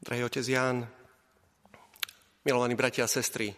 [0.00, 0.90] Drahý otec Ján,
[2.42, 3.54] milovaní bratia a sestry,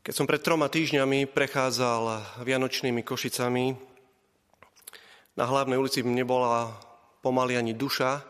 [0.00, 2.02] keď som pred troma týždňami prechádzal
[2.42, 3.78] Vianočnými Košicami,
[5.38, 6.72] na hlavnej ulici nebola
[7.22, 8.20] pomaly ani duša,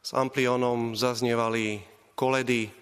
[0.00, 1.84] s ampliónom zaznievali
[2.16, 2.72] koledy,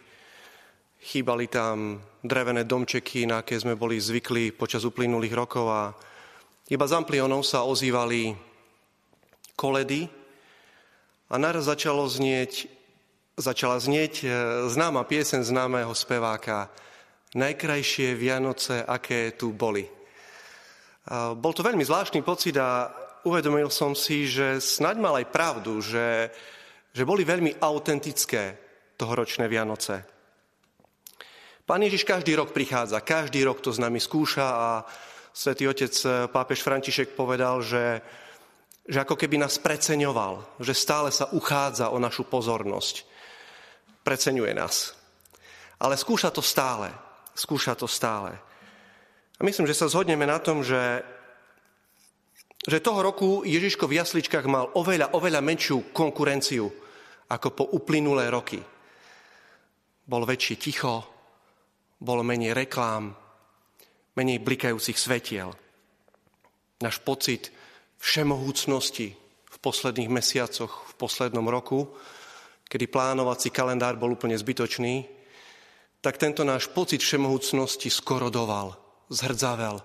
[0.98, 5.82] chýbali tam drevené domčeky, na aké sme boli zvykli počas uplynulých rokov a
[6.68, 8.34] iba z ampliónov sa ozývali
[9.54, 10.10] koledy
[11.30, 12.68] a naraz začalo znieť,
[13.38, 14.26] začala znieť e,
[14.68, 16.68] známa piesen známeho speváka
[17.36, 19.84] najkrajšie Vianoce, aké tu boli.
[21.36, 22.88] Bol to veľmi zvláštny pocit a
[23.24, 26.28] uvedomil som si, že snaď mal aj pravdu, že,
[26.92, 28.56] že boli veľmi autentické
[28.96, 30.17] tohoročné Vianoce.
[31.68, 34.68] Pán Ježiš každý rok prichádza, každý rok to s nami skúša a
[35.36, 35.92] svätý otec
[36.32, 38.00] pápež František povedal, že,
[38.88, 43.04] že ako keby nás preceňoval, že stále sa uchádza o našu pozornosť.
[44.00, 44.96] Preceňuje nás.
[45.76, 46.88] Ale skúša to stále
[47.38, 48.34] skúša to stále.
[49.38, 51.06] A myslím, že sa zhodneme na tom, že,
[52.66, 56.66] že toho roku Ježiško v jasličkách mal oveľa, oveľa menšiu konkurenciu
[57.30, 58.58] ako po uplynulé roky.
[60.08, 61.17] Bol väčšie ticho,
[61.98, 63.14] bolo menej reklám,
[64.14, 65.54] menej blikajúcich svetiel.
[66.78, 67.50] Náš pocit
[67.98, 69.14] všemohúcnosti
[69.48, 71.90] v posledných mesiacoch, v poslednom roku,
[72.70, 75.06] kedy plánovací kalendár bol úplne zbytočný,
[75.98, 78.78] tak tento náš pocit všemohúcnosti skorodoval,
[79.10, 79.82] zhrdzavel.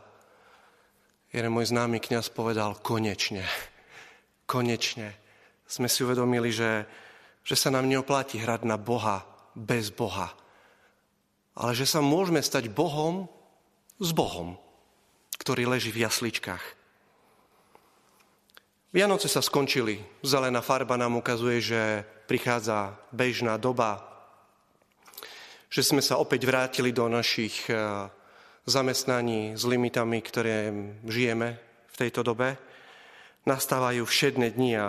[1.34, 3.42] Jeden môj známy kňaz povedal, konečne,
[4.46, 5.18] konečne
[5.66, 6.86] sme si uvedomili, že,
[7.42, 9.26] že sa nám neoplatí hrať na Boha
[9.58, 10.30] bez Boha,
[11.54, 13.30] ale že sa môžeme stať Bohom
[14.02, 14.58] s Bohom,
[15.38, 16.84] ktorý leží v jasličkách.
[18.94, 19.98] Vianoce sa skončili.
[20.22, 21.82] Zelená farba nám ukazuje, že
[22.30, 24.06] prichádza bežná doba,
[25.74, 28.06] že sme sa opäť vrátili do našich eh,
[28.70, 30.70] zamestnaní s limitami, ktoré
[31.10, 31.58] žijeme
[31.90, 32.62] v tejto dobe.
[33.50, 34.88] Nastávajú všedné dni a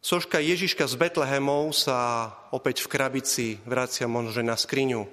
[0.00, 5.04] soška Ježiška z Betlehemov sa opäť v krabici vracia možno na skriňu,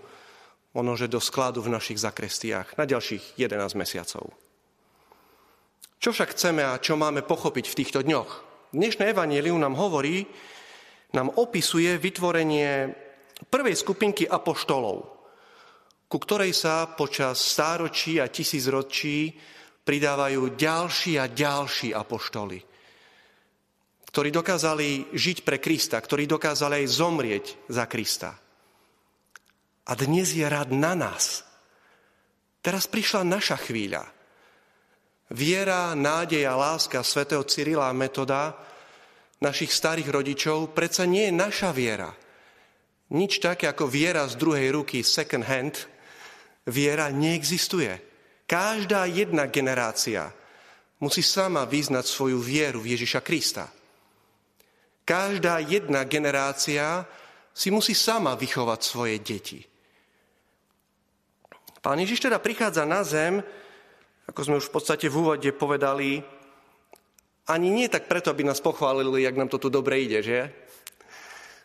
[0.71, 4.31] možno do skladu v našich zakrestiach na ďalších 11 mesiacov.
[6.01, 8.29] Čo však chceme a čo máme pochopiť v týchto dňoch?
[8.73, 10.25] Dnešné evanílium nám hovorí,
[11.11, 12.89] nám opisuje vytvorenie
[13.51, 14.97] prvej skupinky apoštolov,
[16.07, 19.35] ku ktorej sa počas stáročí a tisícročí
[19.83, 22.59] pridávajú ďalší a ďalší apoštoli,
[24.07, 28.31] ktorí dokázali žiť pre Krista, ktorí dokázali aj zomrieť za Krista.
[29.89, 31.45] A dnes je rád na nás.
[32.61, 34.05] Teraz prišla naša chvíľa.
[35.31, 38.53] Viera, nádej a láska svätého Cyrila a Metoda,
[39.41, 42.11] našich starých rodičov, predsa nie je naša viera–
[43.11, 45.75] nič také ako viera z druhej ruky, second hand,
[46.71, 47.99] viera neexistuje.
[48.47, 50.31] Každá jedna generácia
[51.03, 53.67] musí sama vyznať svoju vieru v Ježiša Krista.
[55.03, 57.03] Každá jedna generácia
[57.51, 59.59] si musí sama vychovať svoje deti.
[61.81, 63.41] Pán Ježiš teda prichádza na zem,
[64.29, 66.21] ako sme už v podstate v úvode povedali,
[67.49, 70.39] ani nie tak preto, aby nás pochválili, jak nám to tu dobre ide, že?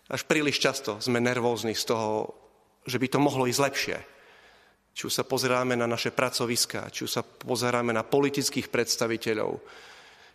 [0.09, 2.32] Až príliš často sme nervózni z toho,
[2.88, 3.99] že by to mohlo ísť lepšie.
[4.97, 9.60] Či už sa pozeráme na naše pracoviská, či už sa pozeráme na politických predstaviteľov,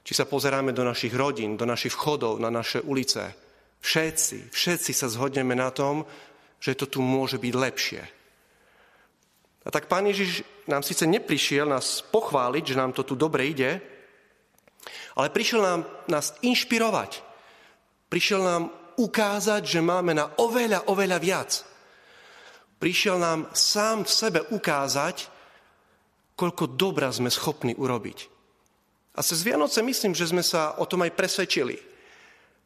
[0.06, 3.34] či sa pozeráme do našich rodín, do našich vchodov, na naše ulice.
[3.82, 6.06] Všetci, všetci sa zhodneme na tom,
[6.62, 8.21] že to tu môže byť lepšie.
[9.62, 13.78] A tak Pán Ježiš nám síce neprišiel nás pochváliť, že nám to tu dobre ide,
[15.14, 15.80] ale prišiel nám
[16.10, 17.22] nás inšpirovať.
[18.10, 18.64] Prišiel nám
[18.98, 21.52] ukázať, že máme na oveľa, oveľa viac.
[22.82, 25.30] Prišiel nám sám v sebe ukázať,
[26.34, 28.32] koľko dobra sme schopní urobiť.
[29.14, 31.78] A cez Vianoce myslím, že sme sa o tom aj presvedčili.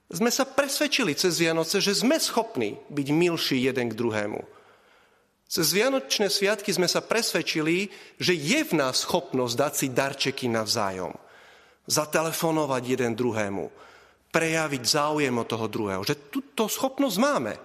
[0.08, 4.55] Sme sa presvedčili cez Vianoce, že sme schopní byť milší jeden k druhému.
[5.46, 7.88] Cez Vianočné sviatky sme sa presvedčili,
[8.18, 11.14] že je v nás schopnosť dať si darčeky navzájom.
[11.86, 13.86] Zatelefonovať jeden druhému
[14.36, 16.04] prejaviť záujem o toho druhého.
[16.04, 17.56] Že túto schopnosť máme.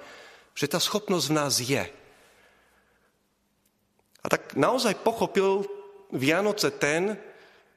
[0.55, 1.85] Že tá schopnosť v nás je.
[4.23, 5.67] A tak naozaj pochopil
[6.15, 7.19] Vianoce ten,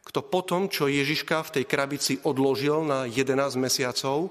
[0.05, 4.29] kto potom, čo Ježiška v tej krabici odložil na 11 mesiacov,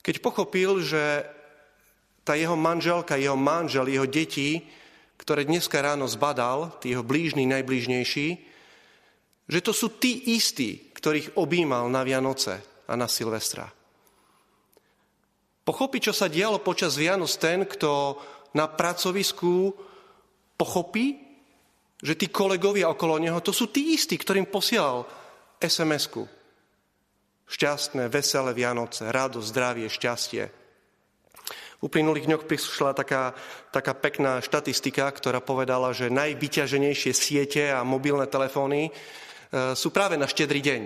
[0.00, 1.26] keď pochopil, že
[2.26, 4.66] tá jeho manželka, jeho manžel, jeho deti
[5.16, 8.28] ktoré dneska ráno zbadal, tí jeho blížni, najblížnejší,
[9.46, 13.70] že to sú tí istí, ktorých objímal na Vianoce a na Silvestra.
[15.66, 18.20] Pochopí, čo sa dialo počas Vianoc ten, kto
[18.54, 19.74] na pracovisku
[20.54, 21.18] pochopí,
[21.98, 25.08] že tí kolegovia okolo neho, to sú tí istí, ktorým posielal
[25.58, 26.28] SMS-ku.
[27.46, 30.65] Šťastné, veselé Vianoce, radosť, zdravie, šťastie.
[31.76, 33.36] V uplynulých dňoch prišla taká,
[33.68, 38.90] taká pekná štatistika, ktorá povedala, že najvyťaženejšie siete a mobilné telefóny e,
[39.76, 40.82] sú práve na štedrý deň.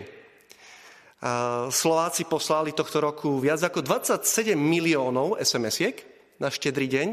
[1.69, 6.01] Slováci poslali tohto roku viac ako 27 miliónov SMS-iek
[6.41, 7.09] na štedrý deň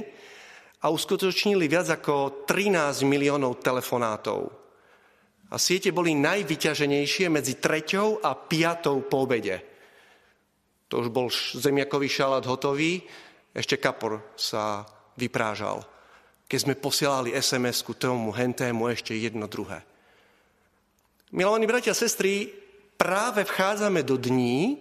[0.79, 4.47] a uskutočnili viac ako 13 miliónov telefonátov.
[5.51, 9.59] A siete boli najvyťaženejšie medzi treťou a piatou po obede.
[10.87, 13.03] To už bol zemiakový šalát hotový,
[13.57, 14.85] ešte kapor sa
[15.17, 15.81] vyprážal.
[16.45, 19.81] Keď sme posielali SMS-ku tomu, hentému, ešte jedno druhé.
[21.33, 22.47] Milovaní bratia a sestry,
[22.95, 24.77] práve vchádzame do dní,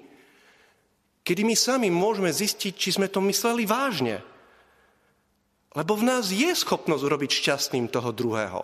[1.24, 4.20] kedy my sami môžeme zistiť, či sme to mysleli vážne.
[5.74, 8.60] Lebo v nás je schopnosť urobiť šťastným toho druhého.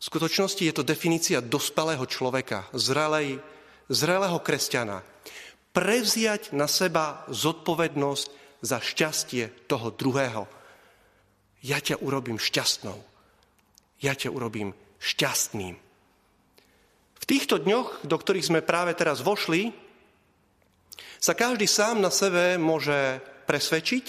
[0.00, 3.40] V skutočnosti je to definícia dospelého človeka, zrelej,
[3.88, 5.00] zrelého kresťana.
[5.70, 10.44] Prevziať na seba zodpovednosť za šťastie toho druhého.
[11.64, 12.96] Ja ťa urobím šťastnou.
[14.00, 15.90] Ja ťa urobím šťastným
[17.30, 19.70] týchto dňoch, do ktorých sme práve teraz vošli,
[21.22, 24.04] sa každý sám na sebe môže presvedčiť,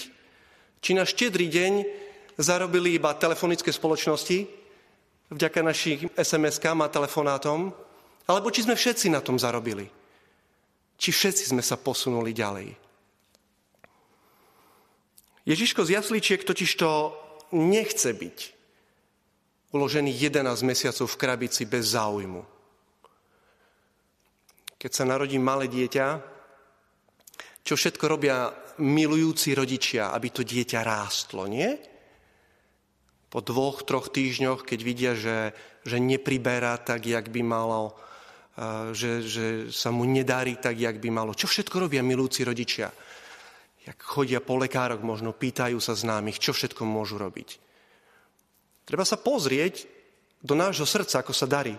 [0.82, 1.72] či na štedrý deň
[2.34, 4.50] zarobili iba telefonické spoločnosti,
[5.30, 7.70] vďaka našich SMS-kám a telefonátom,
[8.26, 9.86] alebo či sme všetci na tom zarobili.
[10.98, 12.74] Či všetci sme sa posunuli ďalej.
[15.42, 16.88] Ježiško z jasličiek totižto
[17.52, 18.38] nechce byť
[19.72, 22.52] uložený 11 mesiacov v krabici bez záujmu
[24.82, 26.06] keď sa narodí malé dieťa,
[27.62, 28.50] čo všetko robia
[28.82, 31.78] milujúci rodičia, aby to dieťa rástlo, nie?
[33.30, 35.54] Po dvoch, troch týždňoch, keď vidia, že,
[35.86, 37.94] že nepriberá tak, jak by malo,
[38.90, 41.30] že, že sa mu nedarí tak, jak by malo.
[41.30, 42.90] Čo všetko robia milujúci rodičia?
[43.82, 47.58] Jak chodia po lekároch, možno pýtajú sa známych, čo všetko môžu robiť.
[48.86, 49.86] Treba sa pozrieť
[50.42, 51.74] do nášho srdca, ako sa darí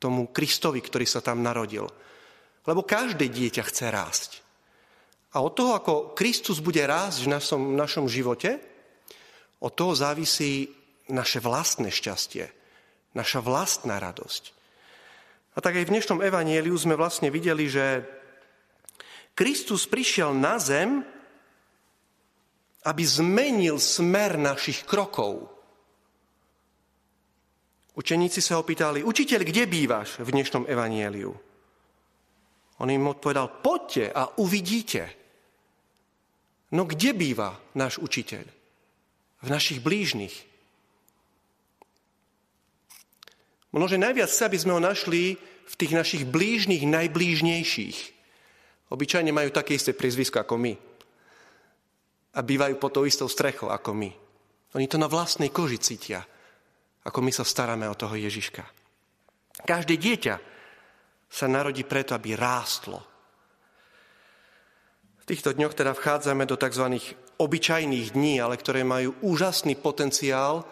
[0.00, 1.88] tomu Kristovi, ktorý sa tam narodil.
[2.64, 4.30] Lebo každé dieťa chce rásť.
[5.36, 8.60] A od toho, ako Kristus bude rásť v našom, v našom živote,
[9.64, 10.68] od toho závisí
[11.08, 12.48] naše vlastné šťastie,
[13.16, 14.52] naša vlastná radosť.
[15.54, 18.04] A tak aj v dnešnom evanieliu sme vlastne videli, že
[19.34, 21.02] Kristus prišiel na zem,
[22.86, 25.50] aby zmenil smer našich krokov.
[27.94, 31.34] Učeníci sa ho pýtali, učiteľ, kde bývaš v dnešnom evanieliu?
[32.82, 35.02] On im odpovedal, poďte a uvidíte.
[36.74, 38.42] No kde býva náš učiteľ?
[39.44, 40.34] V našich blížnych.
[43.74, 48.13] Množe najviac chce, aby sme ho našli v tých našich blížnych, najblížnejších.
[48.94, 50.72] Obyčajne majú také isté prizvisko ako my.
[52.34, 54.10] A bývajú pod tou istou strechou ako my.
[54.78, 56.22] Oni to na vlastnej koži cítia
[57.04, 58.64] ako my sa staráme o toho Ježiška.
[59.64, 60.34] Každé dieťa
[61.28, 63.04] sa narodí preto, aby rástlo.
[65.20, 66.84] V týchto dňoch teda vchádzame do tzv.
[67.40, 70.64] obyčajných dní, ale ktoré majú úžasný potenciál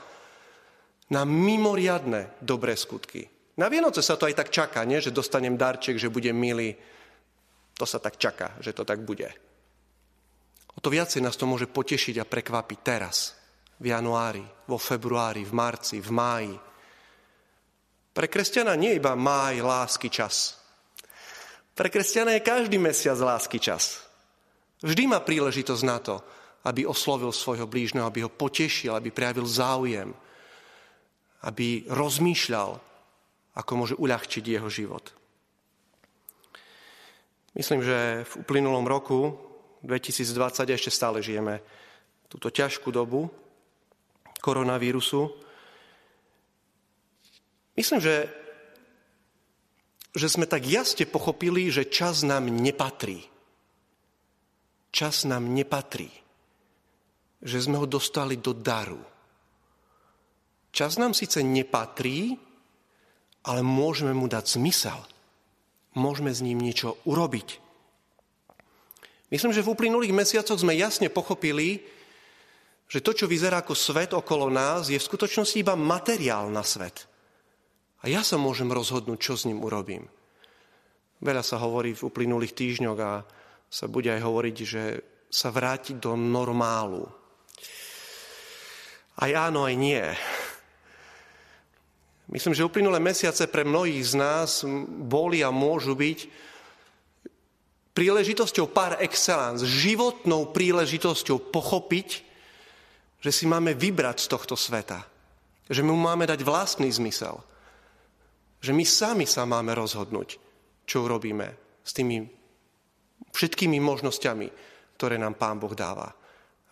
[1.13, 3.29] na mimoriadne dobré skutky.
[3.61, 5.01] Na Vianoce sa to aj tak čaká, nie?
[5.01, 6.73] že dostanem darček, že budem milý.
[7.83, 9.27] To sa tak čaká, že to tak bude.
[10.71, 13.35] O to viacej nás to môže potešiť a prekvapiť teraz
[13.83, 16.55] v januári, vo februári, v marci, v máji.
[18.15, 20.63] Pre kresťana nie iba máj, lásky čas.
[21.75, 23.99] Pre kresťana je každý mesiac lásky čas.
[24.79, 26.23] Vždy má príležitosť na to,
[26.63, 30.15] aby oslovil svojho blížneho, aby ho potešil, aby prejavil záujem,
[31.51, 32.79] aby rozmýšľal,
[33.59, 35.22] ako môže uľahčiť jeho život.
[37.53, 39.37] Myslím, že v uplynulom roku
[39.85, 41.61] 2020 ešte stále žijeme
[42.33, 43.29] túto ťažkú dobu,
[44.41, 45.29] koronavírusu.
[47.77, 48.25] Myslím, že,
[50.17, 53.21] že sme tak jasne pochopili, že čas nám nepatrí.
[54.89, 56.09] Čas nám nepatrí.
[57.45, 59.01] Že sme ho dostali do daru.
[60.73, 62.33] Čas nám síce nepatrí,
[63.45, 65.12] ale môžeme mu dať zmysel.
[65.93, 67.61] Môžeme s ním niečo urobiť.
[69.33, 71.81] Myslím, že v uplynulých mesiacoch sme jasne pochopili,
[72.93, 77.09] že to, čo vyzerá ako svet okolo nás, je v skutočnosti iba materiál na svet.
[78.05, 80.05] A ja sa môžem rozhodnúť, čo s ním urobím.
[81.25, 83.25] Veľa sa hovorí v uplynulých týždňoch a
[83.73, 84.83] sa bude aj hovoriť, že
[85.33, 87.09] sa vrátiť do normálu.
[89.17, 90.05] Aj áno, aj nie.
[92.33, 96.19] Myslím, že uplynulé mesiace pre mnohých z nás boli a môžu byť
[97.93, 102.09] príležitosťou par excellence, životnou príležitosťou pochopiť,
[103.21, 105.05] že si máme vybrať z tohto sveta.
[105.69, 107.37] Že mu máme dať vlastný zmysel.
[108.65, 110.41] Že my sami sa máme rozhodnúť,
[110.89, 111.53] čo urobíme
[111.85, 112.25] s tými
[113.29, 114.49] všetkými možnosťami,
[114.97, 116.09] ktoré nám Pán Boh dáva.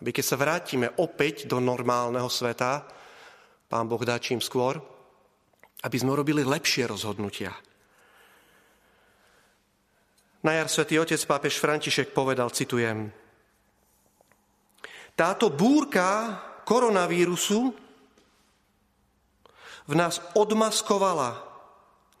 [0.01, 2.81] Aby keď sa vrátime opäť do normálneho sveta,
[3.69, 4.90] Pán Boh dá čím skôr,
[5.81, 7.53] aby sme robili lepšie rozhodnutia.
[10.41, 13.13] Na jar svätý otec pápež František povedal, citujem,
[15.13, 17.77] táto búrka koronavírusu
[19.85, 21.45] v nás odmaskovala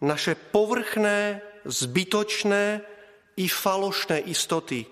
[0.01, 2.81] naše povrchné, zbytočné
[3.37, 4.85] i falošné istoty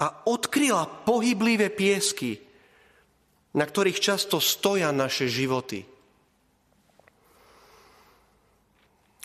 [0.00, 2.40] a odkryla pohyblivé piesky,
[3.56, 5.84] na ktorých často stoja naše životy.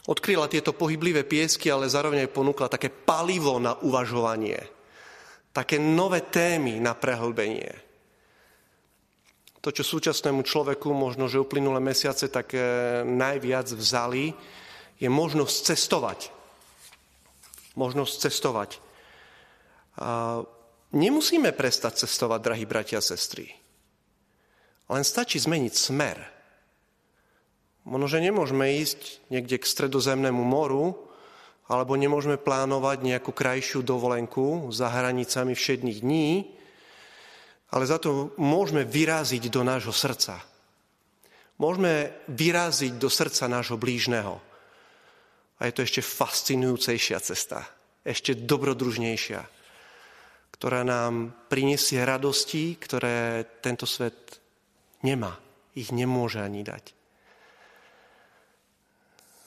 [0.06, 4.62] Odkryla tieto pohyblivé piesky, ale zároveň aj ponúkla také palivo na uvažovanie,
[5.50, 7.86] také nové témy na prehlbenie
[9.66, 12.62] to, čo súčasnému človeku možno, že uplynulé mesiace tak e,
[13.02, 14.30] najviac vzali,
[15.02, 16.30] je možnosť cestovať.
[17.74, 18.78] Možnosť cestovať.
[20.06, 20.46] A
[20.94, 23.50] nemusíme prestať cestovať, drahí bratia a sestry.
[24.86, 26.18] Len stačí zmeniť smer.
[27.86, 31.06] Možno, že nemôžeme ísť niekde k stredozemnému moru,
[31.70, 36.30] alebo nemôžeme plánovať nejakú krajšiu dovolenku za hranicami všedných dní,
[37.74, 40.42] ale za to môžeme vyraziť do nášho srdca.
[41.62, 44.38] Môžeme vyraziť do srdca nášho blížneho.
[45.62, 47.64] A je to ešte fascinujúcejšia cesta,
[48.02, 49.42] ešte dobrodružnejšia,
[50.58, 54.42] ktorá nám prinesie radosti, ktoré tento svet
[55.06, 55.38] nemá.
[55.76, 56.95] Ich nemôže ani dať.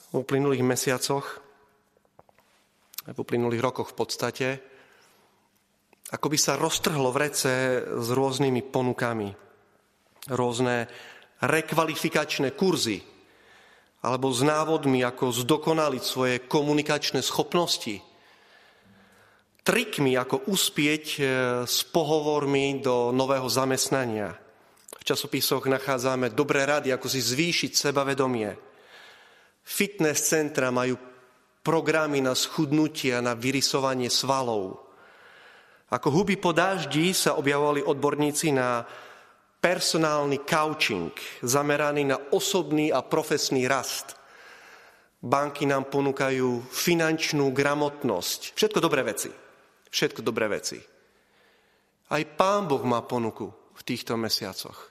[0.09, 1.25] V uplynulých mesiacoch,
[3.05, 4.47] v uplynulých rokoch v podstate,
[6.09, 7.53] ako by sa roztrhlo v rece
[7.85, 9.29] s rôznymi ponukami.
[10.33, 10.89] Rôzne
[11.45, 13.05] rekvalifikačné kurzy
[13.99, 17.99] alebo s návodmi, ako zdokonaliť svoje komunikačné schopnosti.
[19.59, 21.21] Trikmi, ako uspieť e,
[21.67, 24.39] s pohovormi do nového zamestnania.
[24.95, 28.68] V časopisoch nachádzame dobré rady, ako si zvýšiť sebavedomie.
[29.69, 30.97] Fitness centra majú
[31.61, 34.81] programy na schudnutie a na vyrysovanie svalov.
[35.93, 38.81] Ako huby po daždi sa objavovali odborníci na
[39.61, 41.13] personálny coaching,
[41.45, 44.17] zameraný na osobný a profesný rast.
[45.21, 48.57] Banky nám ponúkajú finančnú gramotnosť.
[48.57, 49.29] Všetko dobré veci.
[49.89, 50.79] Všetko dobré veci.
[52.09, 53.45] Aj Pán Boh má ponuku
[53.77, 54.89] v týchto mesiacoch.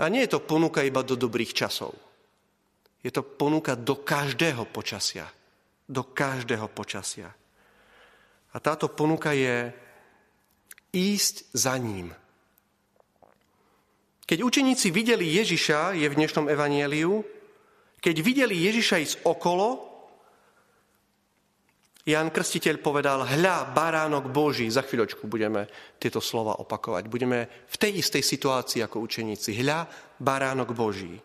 [0.00, 2.03] A nie je to ponuka iba do dobrých časov.
[3.04, 5.28] Je to ponuka do každého počasia.
[5.84, 7.28] Do každého počasia.
[8.54, 9.68] A táto ponuka je
[10.94, 12.16] ísť za ním.
[14.24, 17.20] Keď učeníci videli Ježiša, je v dnešnom evanieliu,
[18.00, 19.92] keď videli Ježiša ísť okolo,
[22.04, 25.64] Jan Krstiteľ povedal, hľa, baránok Boží, za chvíľočku budeme
[25.96, 27.08] tieto slova opakovať.
[27.08, 29.56] Budeme v tej istej situácii ako učeníci.
[29.56, 29.88] Hľa,
[30.20, 31.16] baránok Boží.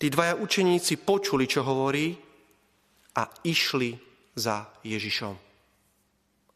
[0.00, 2.16] Tí dvaja učeníci počuli, čo hovorí
[3.20, 3.92] a išli
[4.32, 5.34] za Ježišom.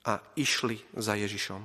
[0.08, 1.60] A išli za Ježišom.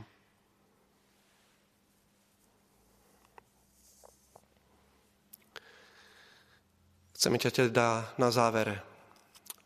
[7.15, 7.87] Chceme ťa teda
[8.19, 8.79] na záver,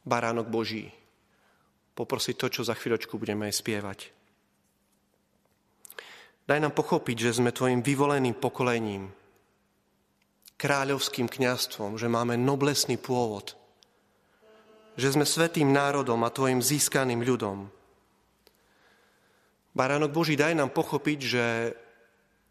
[0.05, 0.89] baránok Boží,
[1.97, 4.13] poprosiť to, čo za chvíľočku budeme spievať.
[6.45, 9.09] Daj nám pochopiť, že sme tvojim vyvoleným pokolením,
[10.63, 13.59] kráľovským kňastvom, že máme noblesný pôvod–
[14.93, 17.65] že sme svetým národom a tvojim získaným ľudom.
[19.73, 21.47] Baránok Boží, daj nám pochopiť, že,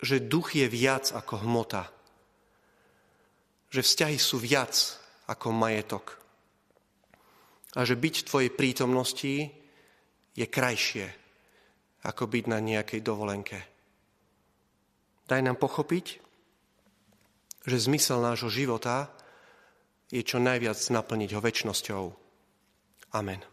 [0.02, 1.86] že duch je viac ako hmota.
[3.70, 4.74] Že vzťahy sú viac
[5.30, 6.18] ako majetok.
[7.78, 9.34] A že byť v tvojej prítomnosti
[10.34, 11.06] je krajšie,
[12.02, 13.58] ako byť na nejakej dovolenke.
[15.30, 16.18] Daj nám pochopiť,
[17.62, 19.10] že zmysel nášho života
[20.12, 22.04] je čo najviac naplniť ho väčšnosťou
[23.12, 23.44] Amen.